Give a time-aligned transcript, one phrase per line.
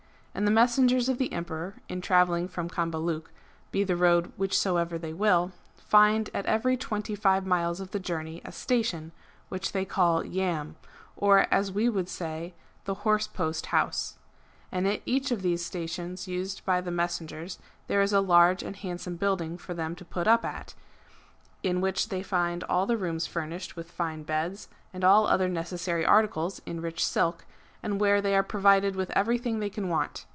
[0.31, 3.29] ^ And the messengers of the Emperor in travelling from Cambaluc,
[3.69, 8.41] be the road whichsoever they will, find at every twenty five miles of the journey
[8.45, 9.11] a station
[9.49, 10.75] which they call Yamb^
[11.17, 12.53] or, as we should say,
[12.85, 14.17] the" Horse Post House."
[14.71, 18.77] And at each of those stations used by the messengers, there is a large and
[18.77, 20.73] handsome building for them to put up at,
[21.61, 21.81] in VOL.
[21.81, 21.91] 1, 2 E 434 MARCO POLO Book II.
[21.91, 26.61] which they find all the rooms furnished with fine beds and all other necessary articles
[26.65, 27.43] in rich silk,
[27.83, 30.27] and where they are provided with everything they can want.